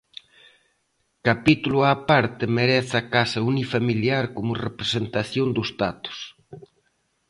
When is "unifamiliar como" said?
3.53-4.61